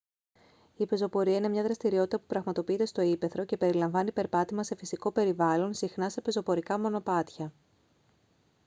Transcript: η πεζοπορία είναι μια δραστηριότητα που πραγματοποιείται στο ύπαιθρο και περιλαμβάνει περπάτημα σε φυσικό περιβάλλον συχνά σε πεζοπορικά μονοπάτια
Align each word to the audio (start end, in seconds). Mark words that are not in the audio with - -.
η 0.77 0.85
πεζοπορία 0.85 1.35
είναι 1.37 1.49
μια 1.49 1.63
δραστηριότητα 1.63 2.17
που 2.19 2.23
πραγματοποιείται 2.27 2.85
στο 2.85 3.01
ύπαιθρο 3.01 3.45
και 3.45 3.57
περιλαμβάνει 3.57 4.11
περπάτημα 4.11 4.63
σε 4.63 4.75
φυσικό 4.75 5.11
περιβάλλον 5.11 5.73
συχνά 5.73 6.09
σε 6.09 6.21
πεζοπορικά 6.21 6.79
μονοπάτια 6.79 7.53